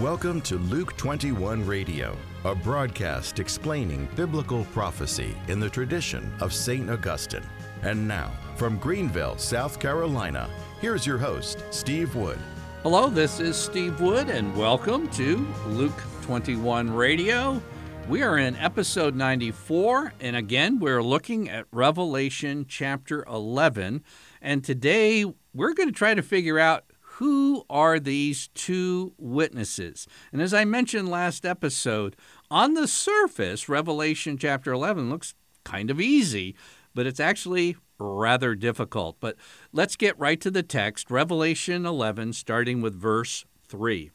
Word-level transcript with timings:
Welcome 0.00 0.42
to 0.42 0.56
Luke 0.56 0.94
21 0.98 1.66
Radio, 1.66 2.14
a 2.44 2.54
broadcast 2.54 3.38
explaining 3.38 4.06
biblical 4.14 4.66
prophecy 4.66 5.34
in 5.48 5.58
the 5.58 5.70
tradition 5.70 6.30
of 6.42 6.52
St. 6.52 6.90
Augustine. 6.90 7.42
And 7.80 8.06
now, 8.06 8.30
from 8.56 8.76
Greenville, 8.76 9.38
South 9.38 9.80
Carolina, 9.80 10.50
here's 10.82 11.06
your 11.06 11.16
host, 11.16 11.64
Steve 11.70 12.14
Wood. 12.14 12.38
Hello, 12.82 13.08
this 13.08 13.40
is 13.40 13.56
Steve 13.56 13.98
Wood, 14.02 14.28
and 14.28 14.54
welcome 14.54 15.08
to 15.12 15.48
Luke 15.68 16.02
21 16.20 16.92
Radio. 16.92 17.62
We 18.06 18.22
are 18.22 18.36
in 18.36 18.54
episode 18.56 19.16
94, 19.16 20.12
and 20.20 20.36
again, 20.36 20.78
we're 20.78 21.02
looking 21.02 21.48
at 21.48 21.64
Revelation 21.72 22.66
chapter 22.68 23.24
11. 23.24 24.04
And 24.42 24.62
today, 24.62 25.24
we're 25.54 25.72
going 25.72 25.88
to 25.88 25.94
try 25.94 26.12
to 26.12 26.22
figure 26.22 26.58
out 26.58 26.84
who 27.16 27.64
are 27.70 27.98
these 27.98 28.48
two 28.48 29.14
witnesses? 29.16 30.06
And 30.32 30.42
as 30.42 30.52
I 30.52 30.66
mentioned 30.66 31.08
last 31.08 31.46
episode, 31.46 32.14
on 32.50 32.74
the 32.74 32.86
surface, 32.86 33.70
Revelation 33.70 34.36
chapter 34.36 34.72
11 34.72 35.08
looks 35.08 35.32
kind 35.64 35.90
of 35.90 35.98
easy, 35.98 36.54
but 36.94 37.06
it's 37.06 37.20
actually 37.20 37.78
rather 37.98 38.54
difficult. 38.54 39.16
But 39.18 39.36
let's 39.72 39.96
get 39.96 40.18
right 40.18 40.38
to 40.42 40.50
the 40.50 40.62
text 40.62 41.10
Revelation 41.10 41.86
11, 41.86 42.34
starting 42.34 42.82
with 42.82 42.94
verse 42.94 43.46
3. 43.66 44.10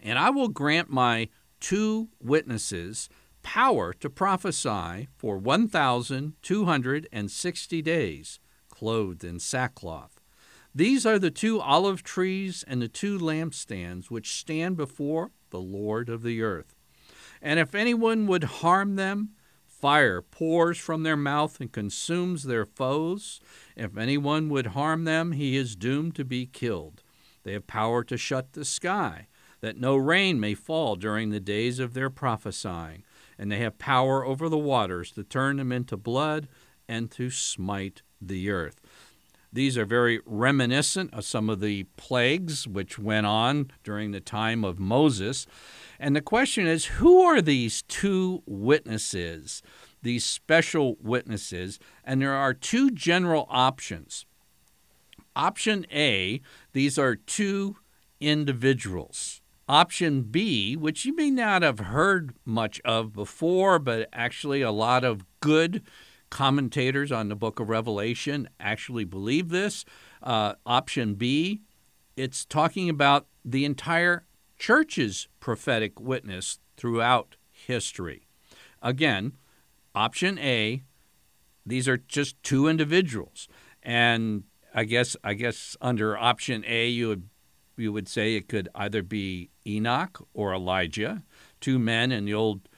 And 0.00 0.18
I 0.18 0.30
will 0.30 0.48
grant 0.48 0.88
my 0.88 1.28
two 1.60 2.08
witnesses 2.18 3.10
power 3.42 3.92
to 3.92 4.08
prophesy 4.08 5.08
for 5.18 5.36
1,260 5.36 7.82
days, 7.82 8.40
clothed 8.70 9.22
in 9.22 9.38
sackcloth. 9.38 10.13
These 10.76 11.06
are 11.06 11.20
the 11.20 11.30
two 11.30 11.60
olive 11.60 12.02
trees 12.02 12.64
and 12.66 12.82
the 12.82 12.88
two 12.88 13.16
lampstands 13.16 14.10
which 14.10 14.34
stand 14.34 14.76
before 14.76 15.30
the 15.50 15.60
Lord 15.60 16.08
of 16.08 16.22
the 16.24 16.42
earth. 16.42 16.74
And 17.40 17.60
if 17.60 17.76
anyone 17.76 18.26
would 18.26 18.44
harm 18.44 18.96
them, 18.96 19.30
fire 19.64 20.20
pours 20.20 20.76
from 20.76 21.04
their 21.04 21.16
mouth 21.16 21.60
and 21.60 21.70
consumes 21.70 22.42
their 22.42 22.66
foes. 22.66 23.40
If 23.76 23.96
anyone 23.96 24.48
would 24.48 24.68
harm 24.68 25.04
them, 25.04 25.32
he 25.32 25.56
is 25.56 25.76
doomed 25.76 26.16
to 26.16 26.24
be 26.24 26.46
killed. 26.46 27.04
They 27.44 27.52
have 27.52 27.68
power 27.68 28.02
to 28.04 28.16
shut 28.16 28.54
the 28.54 28.64
sky, 28.64 29.28
that 29.60 29.78
no 29.78 29.94
rain 29.94 30.40
may 30.40 30.54
fall 30.54 30.96
during 30.96 31.30
the 31.30 31.38
days 31.38 31.78
of 31.78 31.94
their 31.94 32.10
prophesying. 32.10 33.04
And 33.38 33.52
they 33.52 33.58
have 33.58 33.78
power 33.78 34.24
over 34.24 34.48
the 34.48 34.58
waters 34.58 35.12
to 35.12 35.22
turn 35.22 35.58
them 35.58 35.70
into 35.70 35.96
blood 35.96 36.48
and 36.88 37.10
to 37.12 37.30
smite 37.30 38.02
the 38.20 38.50
earth. 38.50 38.80
These 39.54 39.78
are 39.78 39.84
very 39.84 40.20
reminiscent 40.26 41.14
of 41.14 41.24
some 41.24 41.48
of 41.48 41.60
the 41.60 41.84
plagues 41.96 42.66
which 42.66 42.98
went 42.98 43.26
on 43.26 43.70
during 43.84 44.10
the 44.10 44.20
time 44.20 44.64
of 44.64 44.80
Moses. 44.80 45.46
And 46.00 46.16
the 46.16 46.20
question 46.20 46.66
is 46.66 46.86
who 46.86 47.22
are 47.22 47.40
these 47.40 47.82
two 47.82 48.42
witnesses, 48.46 49.62
these 50.02 50.24
special 50.24 50.96
witnesses? 51.00 51.78
And 52.02 52.20
there 52.20 52.34
are 52.34 52.52
two 52.52 52.90
general 52.90 53.46
options. 53.48 54.26
Option 55.36 55.86
A, 55.92 56.40
these 56.72 56.98
are 56.98 57.14
two 57.14 57.76
individuals. 58.20 59.40
Option 59.68 60.22
B, 60.22 60.74
which 60.74 61.04
you 61.04 61.14
may 61.14 61.30
not 61.30 61.62
have 61.62 61.78
heard 61.78 62.34
much 62.44 62.80
of 62.84 63.12
before, 63.12 63.78
but 63.78 64.08
actually 64.12 64.62
a 64.62 64.72
lot 64.72 65.04
of 65.04 65.24
good 65.38 65.80
commentators 66.34 67.12
on 67.12 67.28
the 67.28 67.36
book 67.36 67.60
of 67.60 67.68
Revelation 67.68 68.48
actually 68.58 69.04
believe 69.04 69.50
this. 69.50 69.84
Uh, 70.20 70.54
option 70.66 71.14
B, 71.14 71.62
it's 72.16 72.44
talking 72.44 72.90
about 72.90 73.28
the 73.44 73.64
entire 73.64 74.24
church's 74.58 75.28
prophetic 75.38 76.00
witness 76.00 76.58
throughout 76.76 77.36
history. 77.52 78.26
Again, 78.82 79.36
option 79.94 80.36
A, 80.40 80.82
these 81.64 81.86
are 81.86 81.98
just 81.98 82.42
two 82.42 82.66
individuals. 82.66 83.46
And 83.80 84.42
I 84.74 84.82
guess 84.82 85.16
I 85.22 85.34
guess 85.34 85.76
under 85.80 86.18
option 86.18 86.64
A 86.66 86.88
you 86.88 87.08
would 87.08 87.28
you 87.76 87.92
would 87.92 88.08
say 88.08 88.34
it 88.34 88.48
could 88.48 88.68
either 88.74 89.04
be 89.04 89.50
Enoch 89.64 90.26
or 90.34 90.52
Elijah, 90.52 91.22
two 91.60 91.78
men 91.78 92.10
in 92.10 92.24
the 92.24 92.34
old 92.34 92.68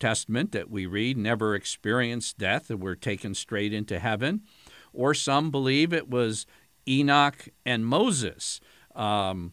Testament 0.00 0.52
that 0.52 0.70
we 0.70 0.86
read 0.86 1.16
never 1.16 1.54
experienced 1.54 2.38
death 2.38 2.70
and 2.70 2.82
were 2.82 2.96
taken 2.96 3.34
straight 3.34 3.72
into 3.72 3.98
heaven. 3.98 4.42
Or 4.92 5.14
some 5.14 5.50
believe 5.50 5.92
it 5.92 6.08
was 6.08 6.46
Enoch 6.88 7.48
and 7.64 7.86
Moses, 7.86 8.60
um, 8.96 9.52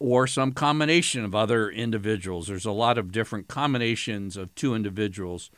or 0.00 0.26
some 0.26 0.52
combination 0.52 1.24
of 1.24 1.34
other 1.34 1.70
individuals. 1.70 2.48
There's 2.48 2.64
a 2.64 2.72
lot 2.72 2.98
of 2.98 3.12
different 3.12 3.46
combinations 3.46 4.36
of 4.36 4.54
two 4.54 4.74
individuals. 4.74 5.50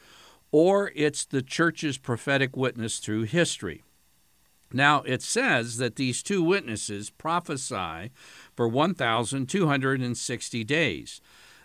Or 0.51 0.93
it's 0.95 1.25
the 1.25 1.41
church's 1.41 1.97
prophetic 1.97 2.57
witness 2.57 2.99
through 2.99 3.23
history. 3.23 3.83
Now, 4.73 5.03
it 5.03 5.23
says 5.23 5.77
that 5.79 5.97
these 5.97 6.23
two 6.23 6.43
witnesses 6.43 7.11
prophesy 7.11 8.11
for 8.55 8.69
1,260 8.69 10.65
days. 10.65 11.21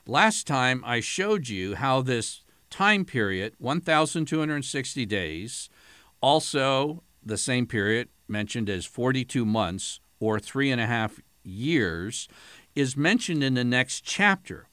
Last 0.09 0.47
time 0.47 0.83
I 0.85 1.01
showed 1.01 1.49
you 1.49 1.75
how 1.75 2.01
this 2.01 2.45
time 2.69 3.03
period, 3.03 3.55
1,260 3.57 5.05
days, 5.05 5.69
also 6.21 7.03
the 7.21 7.37
same 7.37 7.67
period 7.67 8.07
mentioned 8.25 8.69
as 8.69 8.85
42 8.85 9.45
months 9.45 9.99
or 10.21 10.39
three 10.39 10.71
and 10.71 10.79
a 10.79 10.85
half 10.85 11.19
years, 11.43 12.29
is 12.73 12.95
mentioned 12.95 13.43
in 13.43 13.55
the 13.55 13.65
next 13.65 14.05
chapter. 14.05 14.69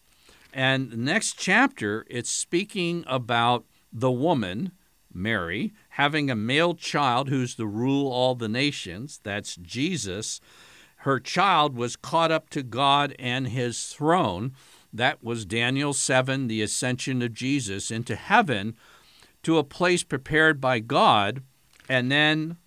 And 0.53 0.93
the 0.93 0.97
next 0.97 1.37
chapter, 1.37 2.07
it's 2.09 2.31
speaking 2.31 3.03
about 3.09 3.65
the 3.93 4.13
woman, 4.13 4.71
Mary, 5.13 5.73
having 5.91 6.31
a 6.31 6.37
male 6.37 6.75
child 6.75 7.29
who's 7.29 7.57
to 7.57 7.67
rule 7.67 8.07
all 8.09 8.37
the 8.37 8.49
nations. 8.49 9.19
That's 9.25 9.57
Jesus. 9.57 10.41
Her 10.99 11.19
child 11.19 11.77
was 11.77 11.97
caught 11.97 12.31
up 12.31 12.51
to 12.51 12.63
God 12.63 13.17
and 13.19 13.49
his 13.49 13.87
throne. 13.87 14.53
That 14.95 15.23
was 15.25 15.45
Daniel 15.45 15.93
7, 15.93 16.47
the 16.47 16.63
ascension 16.63 17.21
of 17.21 17.35
Jesus 17.35 17.91
into 17.91 18.15
heaven 18.15 18.77
to 19.43 19.59
a 19.59 19.65
place 19.65 20.05
prepared 20.05 20.61
by 20.61 20.79
God. 20.79 21.43
And 21.89 22.13
then 22.13 22.59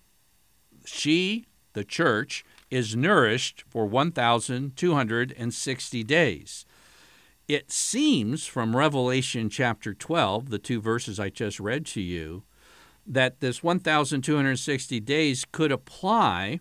she, 0.84 1.46
the 1.72 1.84
church, 1.84 2.44
is 2.70 2.94
nourished 2.94 3.64
for 3.70 3.86
1,260 3.86 6.04
days. 6.04 6.66
It 7.48 7.72
seems 7.72 8.46
from 8.46 8.76
Revelation 8.76 9.48
chapter 9.48 9.94
12, 9.94 10.50
the 10.50 10.58
two 10.58 10.82
verses 10.82 11.18
I 11.18 11.30
just 11.30 11.58
read 11.58 11.86
to 11.86 12.02
you, 12.02 12.42
that 13.06 13.40
this 13.40 13.62
1,260 13.62 15.00
days 15.00 15.46
could 15.50 15.72
apply 15.72 16.60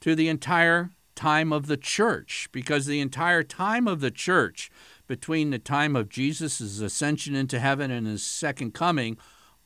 to 0.00 0.14
the 0.14 0.28
entire 0.28 0.92
time 1.18 1.52
of 1.52 1.66
the 1.66 1.76
church, 1.76 2.48
because 2.52 2.86
the 2.86 3.00
entire 3.00 3.42
time 3.42 3.88
of 3.88 4.00
the 4.00 4.10
church, 4.10 4.70
between 5.08 5.50
the 5.50 5.58
time 5.58 5.96
of 5.96 6.08
Jesus' 6.08 6.80
ascension 6.80 7.34
into 7.34 7.58
heaven 7.58 7.90
and 7.90 8.06
his 8.06 8.22
second 8.22 8.72
coming, 8.72 9.18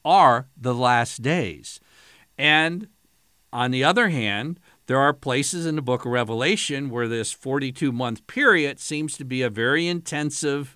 are 0.02 0.48
the 0.56 0.74
last 0.74 1.20
days. 1.20 1.78
And 2.38 2.88
on 3.52 3.70
the 3.70 3.84
other 3.84 4.08
hand, 4.08 4.58
there 4.86 4.98
are 4.98 5.12
places 5.12 5.66
in 5.66 5.76
the 5.76 5.82
book 5.82 6.06
of 6.06 6.12
Revelation 6.12 6.88
where 6.88 7.06
this 7.06 7.32
42 7.32 7.92
month 7.92 8.26
period 8.26 8.80
seems 8.80 9.18
to 9.18 9.24
be 9.24 9.42
a 9.42 9.50
very 9.50 9.86
intensive 9.86 10.74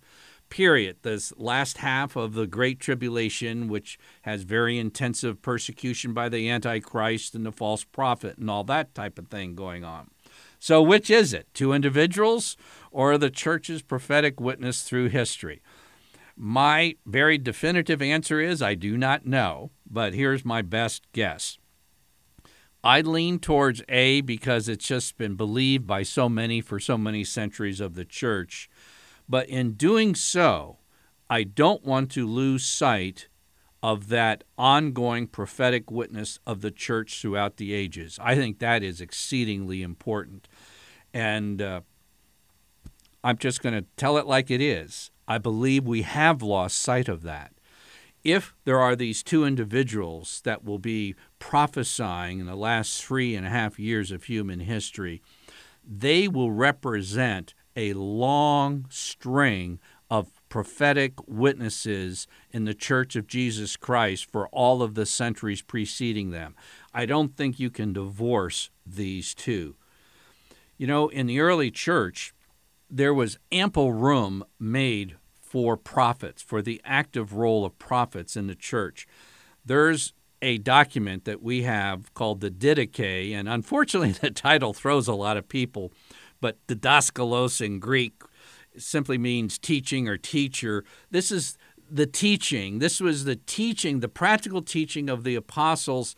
period. 0.50 0.98
This 1.02 1.32
last 1.38 1.78
half 1.78 2.16
of 2.16 2.34
the 2.34 2.46
Great 2.46 2.80
Tribulation, 2.80 3.68
which 3.68 3.98
has 4.22 4.42
very 4.42 4.78
intensive 4.78 5.40
persecution 5.40 6.12
by 6.12 6.28
the 6.28 6.50
Antichrist 6.50 7.34
and 7.34 7.46
the 7.46 7.52
false 7.52 7.82
prophet 7.82 8.36
and 8.36 8.50
all 8.50 8.64
that 8.64 8.94
type 8.94 9.18
of 9.18 9.28
thing 9.28 9.54
going 9.54 9.82
on. 9.82 10.10
So, 10.58 10.82
which 10.82 11.10
is 11.10 11.32
it? 11.32 11.48
Two 11.54 11.72
individuals 11.72 12.56
or 12.90 13.18
the 13.18 13.30
church's 13.30 13.82
prophetic 13.82 14.40
witness 14.40 14.82
through 14.82 15.08
history? 15.08 15.62
My 16.36 16.96
very 17.06 17.38
definitive 17.38 18.02
answer 18.02 18.40
is 18.40 18.60
I 18.60 18.74
do 18.74 18.98
not 18.98 19.26
know, 19.26 19.70
but 19.88 20.14
here's 20.14 20.44
my 20.44 20.62
best 20.62 21.10
guess. 21.12 21.58
I 22.84 23.00
lean 23.00 23.38
towards 23.38 23.82
A 23.88 24.20
because 24.20 24.68
it's 24.68 24.86
just 24.86 25.18
been 25.18 25.34
believed 25.34 25.86
by 25.86 26.02
so 26.02 26.28
many 26.28 26.60
for 26.60 26.78
so 26.78 26.96
many 26.96 27.24
centuries 27.24 27.80
of 27.80 27.94
the 27.94 28.04
church. 28.04 28.70
But 29.28 29.48
in 29.48 29.72
doing 29.72 30.14
so, 30.14 30.78
I 31.28 31.42
don't 31.42 31.84
want 31.84 32.12
to 32.12 32.28
lose 32.28 32.64
sight 32.64 33.28
of 33.86 34.08
that 34.08 34.42
ongoing 34.58 35.28
prophetic 35.28 35.92
witness 35.92 36.40
of 36.44 36.60
the 36.60 36.72
church 36.72 37.20
throughout 37.20 37.56
the 37.56 37.72
ages. 37.72 38.18
I 38.20 38.34
think 38.34 38.58
that 38.58 38.82
is 38.82 39.00
exceedingly 39.00 39.80
important. 39.80 40.48
And 41.14 41.62
uh, 41.62 41.82
I'm 43.22 43.38
just 43.38 43.62
going 43.62 43.76
to 43.76 43.86
tell 43.96 44.18
it 44.18 44.26
like 44.26 44.50
it 44.50 44.60
is. 44.60 45.12
I 45.28 45.38
believe 45.38 45.86
we 45.86 46.02
have 46.02 46.42
lost 46.42 46.78
sight 46.78 47.08
of 47.08 47.22
that. 47.22 47.52
If 48.24 48.56
there 48.64 48.80
are 48.80 48.96
these 48.96 49.22
two 49.22 49.44
individuals 49.44 50.40
that 50.42 50.64
will 50.64 50.80
be 50.80 51.14
prophesying 51.38 52.40
in 52.40 52.46
the 52.46 52.56
last 52.56 53.04
three 53.04 53.36
and 53.36 53.46
a 53.46 53.50
half 53.50 53.78
years 53.78 54.10
of 54.10 54.24
human 54.24 54.58
history, 54.58 55.22
they 55.86 56.26
will 56.26 56.50
represent 56.50 57.54
a 57.76 57.92
long 57.92 58.86
string 58.88 59.78
prophetic 60.56 61.12
witnesses 61.28 62.26
in 62.50 62.64
the 62.64 62.72
Church 62.72 63.14
of 63.14 63.26
Jesus 63.26 63.76
Christ 63.76 64.24
for 64.32 64.48
all 64.48 64.80
of 64.80 64.94
the 64.94 65.04
centuries 65.04 65.60
preceding 65.60 66.30
them. 66.30 66.56
I 66.94 67.04
don't 67.04 67.36
think 67.36 67.60
you 67.60 67.68
can 67.68 67.92
divorce 67.92 68.70
these 68.86 69.34
two. 69.34 69.76
You 70.78 70.86
know, 70.86 71.08
in 71.08 71.26
the 71.26 71.40
early 71.40 71.70
church, 71.70 72.32
there 72.88 73.12
was 73.12 73.38
ample 73.52 73.92
room 73.92 74.44
made 74.58 75.16
for 75.42 75.76
prophets, 75.76 76.40
for 76.40 76.62
the 76.62 76.80
active 76.86 77.34
role 77.34 77.66
of 77.66 77.78
prophets 77.78 78.34
in 78.34 78.46
the 78.46 78.54
church. 78.54 79.06
There's 79.62 80.14
a 80.40 80.56
document 80.56 81.26
that 81.26 81.42
we 81.42 81.64
have 81.64 82.14
called 82.14 82.40
the 82.40 82.50
Didache, 82.50 83.34
and 83.34 83.46
unfortunately, 83.46 84.12
the 84.22 84.30
title 84.30 84.72
throws 84.72 85.06
a 85.06 85.14
lot 85.14 85.36
of 85.36 85.50
people, 85.50 85.92
but 86.40 86.66
didaskalos 86.66 87.60
in 87.60 87.78
Greek 87.78 88.22
simply 88.78 89.18
means 89.18 89.58
teaching 89.58 90.08
or 90.08 90.16
teacher. 90.16 90.84
This 91.10 91.30
is 91.30 91.56
the 91.90 92.06
teaching. 92.06 92.78
This 92.78 93.00
was 93.00 93.24
the 93.24 93.36
teaching, 93.36 94.00
the 94.00 94.08
practical 94.08 94.62
teaching 94.62 95.08
of 95.08 95.24
the 95.24 95.34
apostles. 95.34 96.16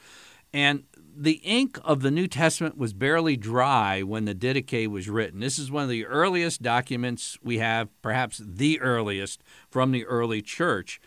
And 0.52 0.84
the 1.14 1.40
ink 1.44 1.78
of 1.84 2.00
the 2.00 2.10
New 2.10 2.28
Testament 2.28 2.78
was 2.78 2.92
barely 2.92 3.36
dry 3.36 4.02
when 4.02 4.24
the 4.24 4.34
Didache 4.34 4.86
was 4.86 5.08
written. 5.08 5.40
This 5.40 5.58
is 5.58 5.70
one 5.70 5.82
of 5.82 5.88
the 5.88 6.06
earliest 6.06 6.62
documents 6.62 7.36
we 7.42 7.58
have, 7.58 7.88
perhaps 8.02 8.40
the 8.44 8.80
earliest 8.80 9.42
from 9.68 9.90
the 9.90 10.06
early 10.06 10.40
church. 10.40 11.00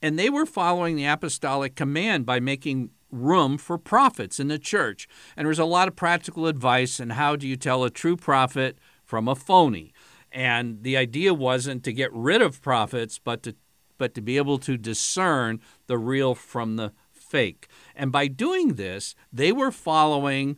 And 0.00 0.18
they 0.18 0.30
were 0.30 0.46
following 0.46 0.96
the 0.96 1.06
apostolic 1.06 1.74
command 1.74 2.24
by 2.24 2.40
making 2.40 2.90
room 3.10 3.58
for 3.58 3.78
prophets 3.78 4.40
in 4.40 4.48
the 4.48 4.58
church. 4.58 5.08
And 5.36 5.44
there 5.44 5.50
was 5.50 5.58
a 5.58 5.64
lot 5.64 5.88
of 5.88 5.96
practical 5.96 6.46
advice 6.46 7.00
on 7.00 7.10
how 7.10 7.36
do 7.36 7.46
you 7.46 7.56
tell 7.56 7.84
a 7.84 7.90
true 7.90 8.16
prophet 8.16 8.78
from 9.04 9.28
a 9.28 9.34
phony. 9.34 9.92
And 10.30 10.82
the 10.82 10.96
idea 10.96 11.32
wasn't 11.32 11.84
to 11.84 11.92
get 11.92 12.12
rid 12.12 12.42
of 12.42 12.60
prophets, 12.60 13.18
but 13.18 13.42
to 13.44 13.56
but 13.98 14.14
to 14.14 14.20
be 14.20 14.36
able 14.36 14.58
to 14.58 14.76
discern 14.76 15.60
the 15.88 15.98
real 15.98 16.34
from 16.34 16.76
the 16.76 16.92
fake. 17.10 17.66
And 17.96 18.12
by 18.12 18.28
doing 18.28 18.74
this, 18.74 19.16
they 19.32 19.50
were 19.50 19.72
following 19.72 20.56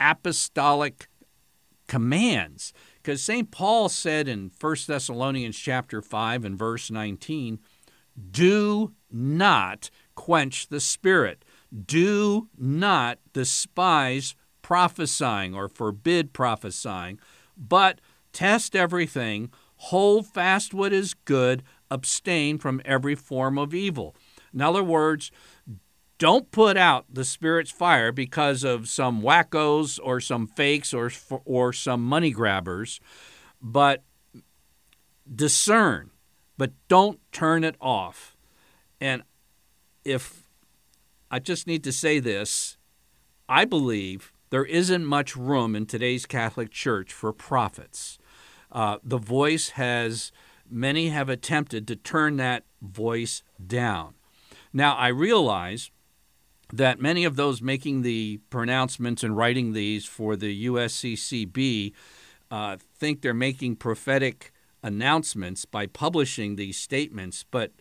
apostolic 0.00 1.08
commands. 1.86 2.72
Because 2.96 3.22
St. 3.22 3.50
Paul 3.50 3.88
said 3.88 4.28
in 4.28 4.50
1 4.60 4.76
Thessalonians 4.86 5.56
chapter 5.56 6.02
5 6.02 6.44
and 6.44 6.58
verse 6.58 6.90
19, 6.90 7.60
do 8.30 8.92
not 9.10 9.90
quench 10.14 10.68
the 10.68 10.80
spirit. 10.80 11.44
Do 11.86 12.48
not 12.58 13.18
despise 13.32 14.34
prophesying 14.62 15.54
or 15.54 15.68
forbid 15.68 16.32
prophesying, 16.32 17.18
but 17.56 18.00
test 18.32 18.76
everything, 18.76 19.50
hold 19.76 20.26
fast 20.26 20.74
what 20.74 20.92
is 20.92 21.14
good, 21.14 21.62
abstain 21.90 22.58
from 22.58 22.80
every 22.84 23.14
form 23.14 23.58
of 23.58 23.74
evil. 23.74 24.14
In 24.52 24.60
other 24.60 24.82
words, 24.82 25.30
don't 26.18 26.50
put 26.50 26.76
out 26.76 27.06
the 27.12 27.24
Spirit's 27.24 27.70
fire 27.70 28.12
because 28.12 28.62
of 28.62 28.88
some 28.88 29.22
wackos 29.22 29.98
or 30.02 30.20
some 30.20 30.46
fakes 30.46 30.92
or, 30.92 31.10
or 31.44 31.72
some 31.72 32.04
money 32.04 32.30
grabbers, 32.30 33.00
but 33.62 34.04
discern 35.34 36.10
but 36.60 36.72
don't 36.88 37.18
turn 37.32 37.64
it 37.64 37.74
off. 37.80 38.36
And 39.00 39.22
if 40.04 40.42
I 41.30 41.38
just 41.38 41.66
need 41.66 41.82
to 41.84 41.90
say 41.90 42.20
this, 42.20 42.76
I 43.48 43.64
believe 43.64 44.34
there 44.50 44.66
isn't 44.66 45.06
much 45.06 45.34
room 45.34 45.74
in 45.74 45.86
today's 45.86 46.26
Catholic 46.26 46.70
Church 46.70 47.14
for 47.14 47.32
prophets. 47.32 48.18
Uh, 48.72 48.98
the 49.02 49.18
voice 49.18 49.70
has, 49.70 50.32
many 50.68 51.08
have 51.08 51.28
attempted 51.28 51.86
to 51.88 51.96
turn 51.96 52.36
that 52.36 52.64
voice 52.80 53.42
down. 53.64 54.14
Now, 54.72 54.94
I 54.94 55.08
realize 55.08 55.90
that 56.72 57.00
many 57.00 57.24
of 57.24 57.36
those 57.36 57.60
making 57.60 58.02
the 58.02 58.38
pronouncements 58.50 59.24
and 59.24 59.36
writing 59.36 59.72
these 59.72 60.04
for 60.04 60.36
the 60.36 60.66
USCCB 60.66 61.92
uh, 62.50 62.76
think 62.96 63.22
they're 63.22 63.34
making 63.34 63.76
prophetic 63.76 64.52
announcements 64.82 65.64
by 65.64 65.86
publishing 65.86 66.56
these 66.56 66.76
statements. 66.76 67.44
But, 67.50 67.72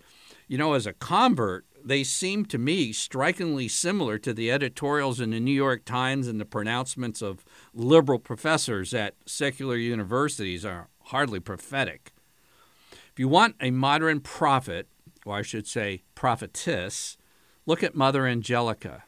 you 0.47 0.57
know, 0.57 0.73
as 0.73 0.87
a 0.87 0.93
convert, 0.93 1.65
they 1.83 2.03
seem 2.03 2.45
to 2.45 2.57
me 2.57 2.91
strikingly 2.91 3.67
similar 3.67 4.17
to 4.19 4.33
the 4.33 4.51
editorials 4.51 5.19
in 5.19 5.31
the 5.31 5.39
New 5.39 5.53
York 5.53 5.85
Times 5.85 6.27
and 6.27 6.39
the 6.39 6.45
pronouncements 6.45 7.21
of 7.21 7.45
liberal 7.73 8.19
professors 8.19 8.93
at 8.93 9.15
secular 9.25 9.75
universities 9.75 10.65
are 10.65 10.89
hardly 11.05 11.39
prophetic. 11.39 12.11
If 12.91 13.17
you 13.17 13.27
want 13.27 13.55
a 13.59 13.71
modern 13.71 14.19
prophet, 14.21 14.87
or 15.25 15.35
I 15.35 15.41
should 15.41 15.67
say 15.67 16.03
prophetess, 16.15 17.17
look 17.65 17.83
at 17.83 17.95
Mother 17.95 18.25
Angelica. 18.25 19.03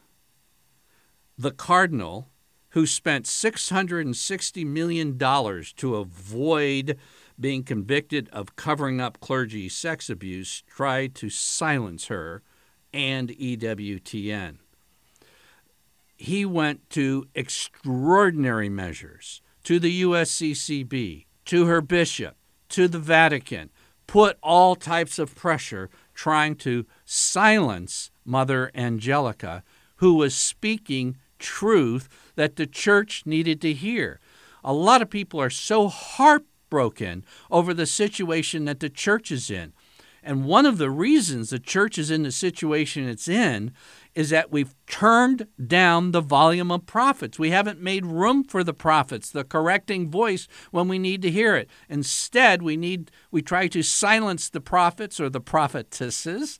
The 1.37 1.51
cardinal 1.51 2.29
who 2.71 2.85
spent 2.85 3.25
$660 3.25 4.65
million 4.65 5.17
to 5.17 5.95
avoid 5.95 6.97
being 7.39 7.63
convicted 7.63 8.29
of 8.31 8.55
covering 8.55 9.01
up 9.01 9.19
clergy 9.19 9.67
sex 9.67 10.09
abuse, 10.09 10.63
tried 10.67 11.13
to 11.15 11.29
silence 11.29 12.05
her 12.07 12.41
and 12.93 13.29
EWTN. 13.29 14.57
He 16.15 16.45
went 16.45 16.89
to 16.91 17.27
extraordinary 17.33 18.69
measures 18.69 19.41
to 19.63 19.79
the 19.79 20.03
USCCB, 20.03 21.25
to 21.45 21.65
her 21.65 21.81
bishop, 21.81 22.35
to 22.69 22.87
the 22.87 22.99
Vatican, 22.99 23.69
put 24.07 24.37
all 24.43 24.75
types 24.75 25.17
of 25.19 25.35
pressure 25.35 25.89
trying 26.13 26.55
to 26.55 26.85
silence 27.05 28.11
Mother 28.25 28.71
Angelica, 28.75 29.63
who 29.97 30.13
was 30.13 30.35
speaking 30.35 31.17
truth 31.39 32.07
that 32.35 32.55
the 32.55 32.67
church 32.67 33.23
needed 33.25 33.61
to 33.61 33.73
hear. 33.73 34.19
A 34.63 34.73
lot 34.73 35.01
of 35.01 35.09
people 35.09 35.41
are 35.41 35.49
so 35.49 35.87
heartbroken 35.87 37.25
over 37.49 37.73
the 37.73 37.85
situation 37.85 38.65
that 38.65 38.79
the 38.79 38.89
church 38.89 39.31
is 39.31 39.49
in. 39.49 39.73
And 40.23 40.45
one 40.45 40.65
of 40.67 40.77
the 40.77 40.91
reasons 40.91 41.49
the 41.49 41.57
church 41.57 41.97
is 41.97 42.11
in 42.11 42.23
the 42.23 42.31
situation 42.31 43.07
it's 43.07 43.27
in 43.27 43.71
is 44.13 44.29
that 44.29 44.51
we've 44.51 44.75
turned 44.85 45.47
down 45.65 46.11
the 46.11 46.21
volume 46.21 46.71
of 46.71 46.85
prophets. 46.85 47.39
We 47.39 47.49
haven't 47.49 47.81
made 47.81 48.05
room 48.05 48.43
for 48.43 48.63
the 48.63 48.73
prophets, 48.73 49.31
the 49.31 49.43
correcting 49.43 50.11
voice 50.11 50.47
when 50.69 50.87
we 50.87 50.99
need 50.99 51.21
to 51.23 51.31
hear 51.31 51.55
it. 51.55 51.69
Instead, 51.89 52.61
we 52.61 52.77
need 52.77 53.09
we 53.31 53.41
try 53.41 53.67
to 53.69 53.81
silence 53.81 54.49
the 54.49 54.61
prophets 54.61 55.19
or 55.19 55.29
the 55.29 55.41
prophetesses 55.41 56.59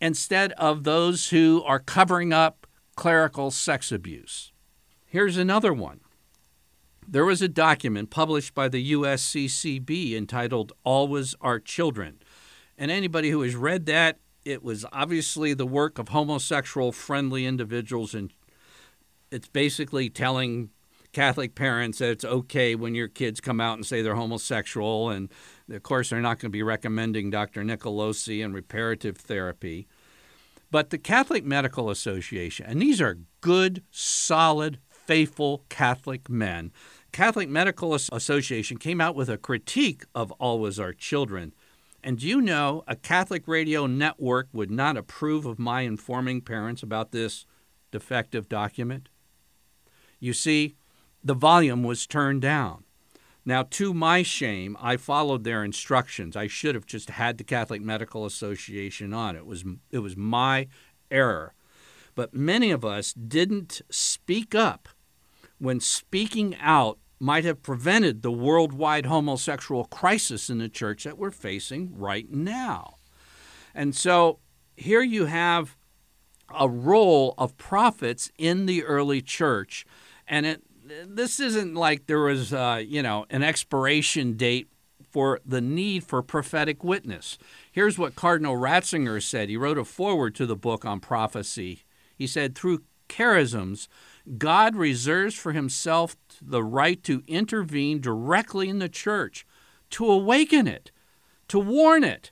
instead 0.00 0.52
of 0.52 0.84
those 0.84 1.30
who 1.30 1.62
are 1.66 1.80
covering 1.80 2.32
up 2.32 2.66
clerical 2.96 3.50
sex 3.50 3.92
abuse. 3.92 4.52
Here's 5.04 5.36
another 5.36 5.72
one. 5.72 6.00
There 7.10 7.24
was 7.24 7.40
a 7.40 7.48
document 7.48 8.10
published 8.10 8.54
by 8.54 8.68
the 8.68 8.92
USCCB 8.92 10.14
entitled 10.14 10.72
Always 10.84 11.34
Our 11.40 11.58
Children. 11.58 12.18
And 12.78 12.90
anybody 12.90 13.30
who 13.30 13.42
has 13.42 13.56
read 13.56 13.86
that, 13.86 14.20
it 14.44 14.62
was 14.62 14.86
obviously 14.92 15.52
the 15.52 15.66
work 15.66 15.98
of 15.98 16.08
homosexual 16.08 16.92
friendly 16.92 17.44
individuals. 17.44 18.14
And 18.14 18.32
it's 19.30 19.48
basically 19.48 20.08
telling 20.08 20.70
Catholic 21.12 21.54
parents 21.54 21.98
that 21.98 22.10
it's 22.10 22.24
okay 22.24 22.76
when 22.76 22.94
your 22.94 23.08
kids 23.08 23.40
come 23.40 23.60
out 23.60 23.74
and 23.74 23.84
say 23.84 24.00
they're 24.00 24.14
homosexual. 24.14 25.10
And 25.10 25.28
of 25.70 25.82
course, 25.82 26.10
they're 26.10 26.20
not 26.20 26.38
going 26.38 26.50
to 26.50 26.56
be 26.56 26.62
recommending 26.62 27.30
Dr. 27.30 27.62
Nicolosi 27.62 28.44
and 28.44 28.54
reparative 28.54 29.16
therapy. 29.16 29.88
But 30.70 30.90
the 30.90 30.98
Catholic 30.98 31.44
Medical 31.44 31.90
Association, 31.90 32.66
and 32.66 32.80
these 32.80 33.00
are 33.00 33.18
good, 33.40 33.82
solid, 33.90 34.78
faithful 34.90 35.64
Catholic 35.68 36.28
men, 36.28 36.72
Catholic 37.10 37.48
Medical 37.48 37.94
Association 37.94 38.76
came 38.76 39.00
out 39.00 39.14
with 39.14 39.30
a 39.30 39.38
critique 39.38 40.04
of 40.14 40.30
Always 40.32 40.78
Our 40.78 40.92
Children. 40.92 41.54
And 42.02 42.18
do 42.18 42.26
you 42.26 42.40
know 42.40 42.84
a 42.86 42.96
Catholic 42.96 43.48
radio 43.48 43.86
network 43.86 44.48
would 44.52 44.70
not 44.70 44.96
approve 44.96 45.46
of 45.46 45.58
my 45.58 45.82
informing 45.82 46.40
parents 46.40 46.82
about 46.82 47.12
this 47.12 47.44
defective 47.90 48.48
document? 48.48 49.08
You 50.20 50.32
see, 50.32 50.76
the 51.22 51.34
volume 51.34 51.82
was 51.82 52.06
turned 52.06 52.42
down. 52.42 52.84
Now, 53.44 53.62
to 53.62 53.94
my 53.94 54.22
shame, 54.22 54.76
I 54.80 54.96
followed 54.96 55.42
their 55.42 55.64
instructions. 55.64 56.36
I 56.36 56.48
should 56.48 56.74
have 56.74 56.86
just 56.86 57.10
had 57.10 57.38
the 57.38 57.44
Catholic 57.44 57.80
Medical 57.80 58.26
Association 58.26 59.14
on. 59.14 59.36
It 59.36 59.46
was 59.46 59.64
it 59.90 60.00
was 60.00 60.16
my 60.16 60.68
error. 61.10 61.54
But 62.14 62.34
many 62.34 62.70
of 62.70 62.84
us 62.84 63.12
didn't 63.12 63.80
speak 63.90 64.54
up 64.54 64.88
when 65.58 65.80
speaking 65.80 66.56
out 66.60 66.98
might 67.20 67.44
have 67.44 67.62
prevented 67.62 68.22
the 68.22 68.32
worldwide 68.32 69.06
homosexual 69.06 69.84
crisis 69.84 70.48
in 70.48 70.58
the 70.58 70.68
church 70.68 71.04
that 71.04 71.18
we're 71.18 71.30
facing 71.30 71.96
right 71.96 72.30
now. 72.30 72.94
And 73.74 73.94
so 73.94 74.38
here 74.76 75.02
you 75.02 75.26
have 75.26 75.76
a 76.56 76.68
role 76.68 77.34
of 77.36 77.56
prophets 77.58 78.30
in 78.38 78.66
the 78.66 78.84
early 78.84 79.20
church, 79.20 79.84
and 80.26 80.46
it 80.46 80.62
this 81.06 81.38
isn't 81.38 81.74
like 81.74 82.06
there 82.06 82.20
was, 82.20 82.52
uh, 82.52 82.82
you 82.84 83.02
know, 83.02 83.26
an 83.30 83.42
expiration 83.42 84.34
date 84.38 84.68
for 85.10 85.40
the 85.44 85.60
need 85.60 86.04
for 86.04 86.22
prophetic 86.22 86.84
witness. 86.84 87.38
Here's 87.70 87.98
what 87.98 88.14
Cardinal 88.14 88.56
Ratzinger 88.56 89.22
said. 89.22 89.48
He 89.48 89.56
wrote 89.56 89.78
a 89.78 89.84
foreword 89.84 90.34
to 90.36 90.46
the 90.46 90.56
book 90.56 90.84
on 90.84 91.00
prophecy. 91.00 91.84
He 92.16 92.26
said, 92.26 92.54
Through 92.54 92.82
charisms, 93.08 93.88
God 94.36 94.76
reserves 94.76 95.34
for 95.34 95.52
himself 95.52 96.16
the 96.42 96.62
right 96.62 97.02
to 97.04 97.22
intervene 97.26 98.00
directly 98.00 98.68
in 98.68 98.78
the 98.78 98.88
church, 98.88 99.46
to 99.90 100.10
awaken 100.10 100.66
it, 100.66 100.90
to 101.48 101.58
warn 101.58 102.04
it, 102.04 102.30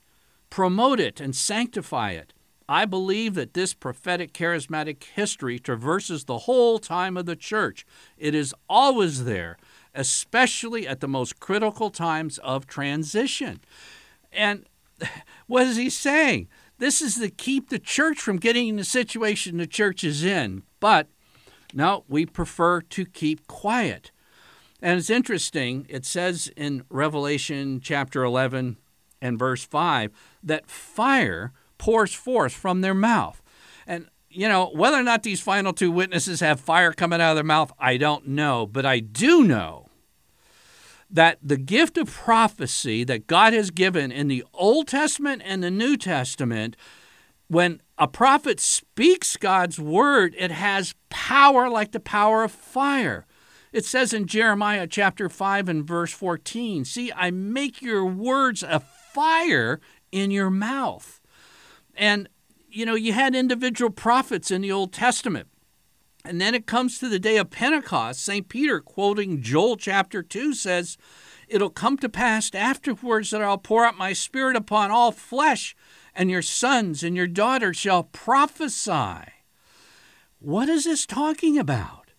promote 0.49 0.99
it, 0.99 1.19
and 1.19 1.35
sanctify 1.35 2.11
it. 2.11 2.33
I 2.69 2.85
believe 2.85 3.33
that 3.35 3.53
this 3.53 3.73
prophetic 3.73 4.33
charismatic 4.33 5.03
history 5.03 5.57
traverses 5.57 6.25
the 6.25 6.39
whole 6.39 6.79
time 6.79 7.15
of 7.15 7.25
the 7.25 7.35
church. 7.35 7.85
It 8.17 8.35
is 8.35 8.53
always 8.69 9.23
there, 9.23 9.57
especially 9.95 10.85
at 10.85 10.99
the 10.99 11.07
most 11.07 11.39
critical 11.39 11.89
times 11.89 12.37
of 12.39 12.67
transition. 12.67 13.61
And 14.33 14.65
what 15.47 15.65
is 15.65 15.77
he 15.77 15.89
saying? 15.89 16.49
This 16.77 17.01
is 17.01 17.15
to 17.15 17.29
keep 17.29 17.69
the 17.69 17.79
church 17.79 18.19
from 18.19 18.37
getting 18.37 18.67
in 18.67 18.75
the 18.75 18.83
situation 18.83 19.57
the 19.57 19.65
church 19.65 20.03
is 20.03 20.23
in. 20.23 20.63
But 20.79 21.07
no, 21.73 22.03
we 22.07 22.25
prefer 22.25 22.81
to 22.81 23.05
keep 23.05 23.47
quiet. 23.47 24.11
And 24.81 24.99
it's 24.99 25.09
interesting, 25.09 25.85
it 25.89 26.05
says 26.05 26.51
in 26.55 26.83
Revelation 26.89 27.79
chapter 27.81 28.23
11 28.23 28.77
and 29.21 29.39
verse 29.39 29.63
5 29.63 30.11
that 30.43 30.69
fire 30.69 31.51
pours 31.77 32.13
forth 32.13 32.53
from 32.53 32.81
their 32.81 32.93
mouth. 32.93 33.41
And, 33.87 34.07
you 34.29 34.47
know, 34.47 34.69
whether 34.73 34.97
or 34.97 35.03
not 35.03 35.23
these 35.23 35.41
final 35.41 35.73
two 35.73 35.91
witnesses 35.91 36.41
have 36.41 36.59
fire 36.59 36.91
coming 36.91 37.21
out 37.21 37.31
of 37.31 37.37
their 37.37 37.43
mouth, 37.43 37.71
I 37.79 37.97
don't 37.97 38.27
know. 38.27 38.67
But 38.67 38.85
I 38.85 38.99
do 38.99 39.43
know 39.43 39.87
that 41.09 41.39
the 41.41 41.57
gift 41.57 41.97
of 41.97 42.11
prophecy 42.11 43.03
that 43.05 43.27
God 43.27 43.53
has 43.53 43.71
given 43.71 44.11
in 44.11 44.27
the 44.27 44.43
Old 44.53 44.87
Testament 44.87 45.41
and 45.45 45.63
the 45.63 45.71
New 45.71 45.97
Testament, 45.97 46.75
when 47.47 47.81
a 47.97 48.07
prophet 48.07 48.59
speaks 48.59 49.37
God's 49.37 49.79
word, 49.79 50.35
it 50.37 50.51
has 50.51 50.95
power 51.09 51.69
like 51.69 51.91
the 51.91 51.99
power 51.99 52.43
of 52.43 52.51
fire. 52.51 53.25
It 53.73 53.85
says 53.85 54.13
in 54.13 54.27
Jeremiah 54.27 54.87
chapter 54.87 55.29
5 55.29 55.69
and 55.69 55.85
verse 55.85 56.11
14, 56.13 56.85
See, 56.85 57.11
I 57.11 57.31
make 57.31 57.81
your 57.81 58.05
words 58.05 58.63
a 58.63 58.79
fire 58.79 59.79
in 60.11 60.31
your 60.31 60.49
mouth. 60.49 61.19
And, 61.95 62.29
you 62.69 62.85
know, 62.85 62.95
you 62.95 63.13
had 63.13 63.35
individual 63.35 63.91
prophets 63.91 64.51
in 64.51 64.61
the 64.61 64.71
Old 64.71 64.93
Testament. 64.93 65.47
And 66.23 66.41
then 66.41 66.53
it 66.53 66.65
comes 66.65 66.99
to 66.99 67.09
the 67.09 67.19
day 67.19 67.37
of 67.37 67.49
Pentecost. 67.49 68.23
St. 68.23 68.47
Peter, 68.47 68.79
quoting 68.79 69.41
Joel 69.41 69.77
chapter 69.77 70.21
2, 70.21 70.53
says, 70.53 70.97
It'll 71.47 71.69
come 71.69 71.97
to 71.99 72.09
pass 72.09 72.53
afterwards 72.53 73.31
that 73.31 73.41
I'll 73.41 73.57
pour 73.57 73.85
out 73.85 73.97
my 73.97 74.13
spirit 74.13 74.55
upon 74.55 74.91
all 74.91 75.11
flesh, 75.11 75.75
and 76.17 76.31
your 76.31 76.41
sons 76.41 77.03
and 77.03 77.15
your 77.15 77.27
daughters 77.27 77.77
shall 77.77 78.03
prophesy. 78.03 79.31
What 80.39 80.67
is 80.67 80.85
this 80.85 81.05
talking 81.05 81.59
about? 81.59 82.11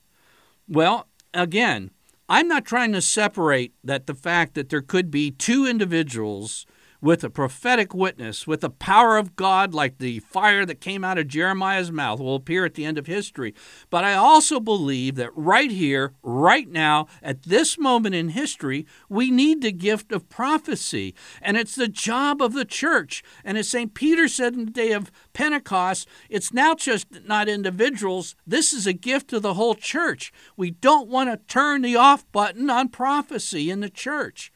Well, 0.69 1.09
again, 1.35 1.91
I'm 2.29 2.47
not 2.47 2.65
trying 2.65 2.93
to 2.93 3.03
separate 3.03 3.75
that 3.83 4.07
the 4.07 4.15
fact 4.15 4.55
that 4.55 4.69
there 4.69 4.83
could 4.83 5.11
be 5.11 5.33
two 5.33 5.67
individuals 5.67 6.65
with 7.01 7.23
a 7.23 7.31
prophetic 7.31 7.95
witness, 7.95 8.47
with 8.47 8.61
the 8.61 8.71
power 8.71 9.17
of 9.17 9.37
God, 9.37 9.73
like 9.73 9.99
the 9.99 10.19
fire 10.21 10.67
that 10.67 10.81
came 10.81 11.05
out 11.05 11.19
of 11.19 11.29
Jeremiah's 11.29 11.93
mouth, 11.93 12.19
will 12.19 12.35
appear 12.35 12.65
at 12.65 12.75
the 12.75 12.85
end 12.85 12.99
of 12.99 13.07
history. 13.07 13.55
But 13.91 14.05
I 14.05 14.15
also 14.15 14.59
believe 14.59 15.15
that 15.17 15.31
right 15.37 15.71
here, 15.71 16.15
right 16.23 16.69
now, 16.69 17.07
at 17.23 17.45
this 17.45 17.79
moment 17.79 18.15
in 18.15 18.31
history, 18.31 18.87
we 19.09 19.31
need 19.31 19.63
the 19.63 19.73
gift 19.73 20.11
of 20.13 20.29
prophecy. 20.29 21.15
And 21.41 21.57
it's 21.57 21.75
the 21.75 21.89
job 21.89 22.43
of 22.43 22.53
the 22.53 22.65
church. 22.65 23.23
And 23.45 23.57
as 23.57 23.69
St. 23.69 23.95
Peter 23.95 24.27
said 24.27 24.55
in 24.55 24.65
the 24.65 24.71
day 24.71 24.93
of 24.93 25.13
Pentecost, 25.33 26.09
it's 26.29 26.53
now 26.53 26.75
just 26.75 27.07
not 27.27 27.49
individuals. 27.49 28.35
This 28.47 28.73
is 28.73 28.87
a 28.87 28.93
gift 28.93 29.29
to 29.29 29.41
the 29.41 29.55
whole 29.55 29.75
church. 29.75 30.33
We 30.57 30.73
don't 30.73 31.09
want 31.09 31.31
to 31.31 31.37
turn 31.53 31.83
the 31.83 31.97
off 31.97 32.31
button 32.33 32.69
on 32.71 32.89
prophecy 32.89 33.71
in 33.71 33.81
the 33.81 33.91
church. 33.91 34.53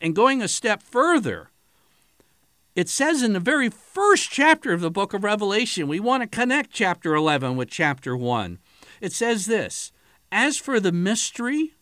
And 0.00 0.14
going 0.14 0.42
a 0.42 0.48
step 0.48 0.82
further, 0.82 1.50
it 2.78 2.88
says 2.88 3.24
in 3.24 3.32
the 3.32 3.40
very 3.40 3.70
first 3.70 4.30
chapter 4.30 4.72
of 4.72 4.80
the 4.80 4.88
book 4.88 5.12
of 5.12 5.24
Revelation, 5.24 5.88
we 5.88 5.98
want 5.98 6.22
to 6.22 6.28
connect 6.28 6.70
chapter 6.70 7.16
11 7.16 7.56
with 7.56 7.68
chapter 7.68 8.16
1. 8.16 8.60
It 9.00 9.12
says 9.12 9.46
this 9.46 9.90
As 10.30 10.58
for 10.58 10.78
the 10.78 10.92
mystery 10.92 11.74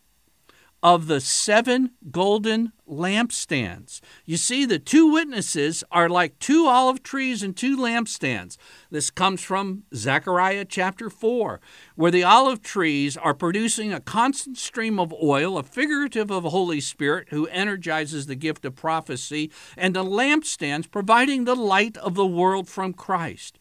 of 0.86 1.08
the 1.08 1.20
seven 1.20 1.90
golden 2.12 2.72
lampstands. 2.88 4.00
You 4.24 4.36
see, 4.36 4.64
the 4.64 4.78
two 4.78 5.10
witnesses 5.10 5.82
are 5.90 6.08
like 6.08 6.38
two 6.38 6.68
olive 6.68 7.02
trees 7.02 7.42
and 7.42 7.56
two 7.56 7.76
lampstands. 7.76 8.56
This 8.88 9.10
comes 9.10 9.42
from 9.42 9.82
Zechariah 9.92 10.64
chapter 10.64 11.10
4, 11.10 11.60
where 11.96 12.12
the 12.12 12.22
olive 12.22 12.62
trees 12.62 13.16
are 13.16 13.34
producing 13.34 13.92
a 13.92 13.98
constant 13.98 14.58
stream 14.58 15.00
of 15.00 15.12
oil, 15.20 15.58
a 15.58 15.64
figurative 15.64 16.30
of 16.30 16.44
the 16.44 16.50
Holy 16.50 16.80
Spirit 16.80 17.30
who 17.30 17.48
energizes 17.48 18.26
the 18.26 18.36
gift 18.36 18.64
of 18.64 18.76
prophecy, 18.76 19.50
and 19.76 19.96
the 19.96 20.04
lampstands 20.04 20.88
providing 20.88 21.46
the 21.46 21.56
light 21.56 21.96
of 21.96 22.14
the 22.14 22.24
world 22.24 22.68
from 22.68 22.92
Christ. 22.92 23.58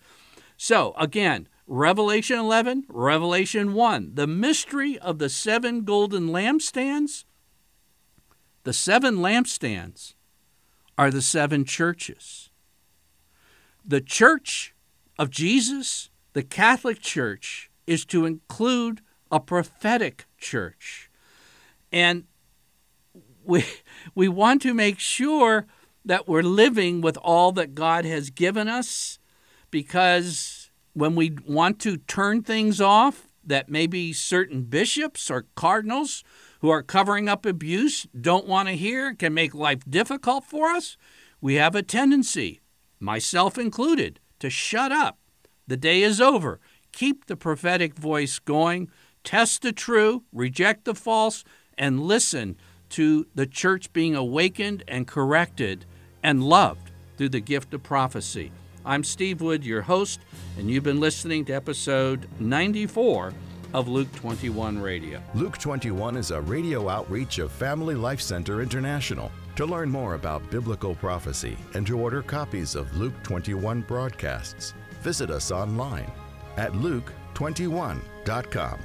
So, 0.58 0.94
again, 0.96 1.48
Revelation 1.68 2.38
11, 2.38 2.86
Revelation 2.90 3.74
1. 3.74 4.12
The 4.14 4.28
mystery 4.28 5.00
of 5.00 5.18
the 5.18 5.30
seven 5.30 5.84
golden 5.84 6.30
lampstands. 6.30 7.24
The 8.64 8.74
seven 8.74 9.18
lampstands 9.18 10.14
are 10.98 11.10
the 11.10 11.22
seven 11.22 11.66
churches. 11.66 12.50
The 13.84 14.02
church 14.02 14.74
of 15.18 15.30
Jesus, 15.30 16.10
the 16.34 16.44
Catholic 16.44 17.02
Church, 17.02 17.70
is 17.88 18.06
to 18.06 18.26
include 18.26 19.02
a 19.32 19.40
prophetic 19.40 20.26
church. 20.38 21.10
And 21.92 22.26
we, 23.44 23.66
we 24.16 24.28
want 24.28 24.62
to 24.64 24.74
make 24.74 25.00
sure 25.00 25.66
that 26.04 26.28
we're 26.28 26.44
living 26.44 27.02
with 27.02 27.18
all 27.18 27.52
that 27.54 27.74
God 27.74 28.06
has 28.06 28.30
given 28.30 28.68
us 28.68 29.18
because 29.72 30.65
when 30.96 31.14
we 31.14 31.38
want 31.46 31.80
to 31.82 31.98
turn 31.98 32.42
things 32.42 32.82
off, 32.82 33.28
that 33.44 33.70
maybe 33.70 34.12
certain 34.12 34.64
bishops 34.64 35.30
or 35.30 35.46
cardinals 35.54 36.24
who 36.62 36.70
are 36.70 36.82
covering 36.82 37.30
up 37.30 37.46
abuse 37.46 38.08
don't 38.20 38.48
want 38.48 38.68
to 38.70 38.76
hear, 38.76 39.14
can 39.14 39.34
make 39.34 39.54
life 39.54 39.82
difficult 39.88 40.46
for 40.46 40.70
us, 40.70 40.98
we 41.42 41.56
have 41.56 41.76
a 41.76 41.84
tendency, 41.84 42.62
myself 43.00 43.58
included, 43.58 44.20
to 44.40 44.50
shut 44.50 44.92
up. 44.92 45.20
The 45.68 45.78
day 45.78 46.02
is 46.02 46.20
over. 46.20 46.60
Keep 46.92 47.26
the 47.26 47.36
prophetic 47.36 47.96
voice 47.96 48.40
going, 48.40 48.90
test 49.24 49.62
the 49.62 49.74
true, 49.74 50.24
reject 50.32 50.86
the 50.86 50.96
false, 50.96 51.44
and 51.78 52.00
listen 52.00 52.56
to 52.90 53.28
the 53.36 53.46
church 53.46 53.92
being 53.92 54.16
awakened 54.16 54.84
and 54.88 55.06
corrected 55.06 55.86
and 56.24 56.44
loved 56.44 56.92
through 57.18 57.30
the 57.30 57.42
gift 57.42 57.74
of 57.74 57.84
prophecy. 57.84 58.52
I'm 58.86 59.04
Steve 59.04 59.42
Wood, 59.42 59.66
your 59.66 59.82
host, 59.82 60.20
and 60.60 60.70
you've 60.70 60.84
been 60.84 61.00
listening 61.00 61.44
to 61.46 61.54
episode 61.54 62.30
94 62.40 63.34
of 63.74 63.88
Luke 63.88 64.14
21 64.14 64.80
Radio. 64.80 65.20
Luke 65.34 65.58
21 65.58 66.18
is 66.18 66.30
a 66.30 66.42
radio 66.42 66.88
outreach 66.88 67.40
of 67.40 67.52
Family 67.52 67.96
Life 67.96 68.22
Center 68.22 68.62
International. 68.62 69.32
To 69.56 69.66
learn 69.66 69.90
more 69.90 70.14
about 70.14 70.52
biblical 70.52 70.94
prophecy 70.94 71.58
and 71.74 71.88
to 71.88 72.00
order 72.00 72.22
copies 72.22 72.76
of 72.76 72.96
Luke 72.96 73.16
21 73.24 73.82
broadcasts, 73.82 74.76
visit 75.02 75.32
us 75.32 75.52
online 75.52 76.12
at 76.58 76.72
luke21.com. 76.74 78.80